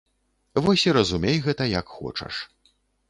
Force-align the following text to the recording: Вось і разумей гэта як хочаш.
Вось 0.67 0.85
і 0.89 0.95
разумей 0.97 1.37
гэта 1.49 1.63
як 1.79 1.93
хочаш. 1.99 2.41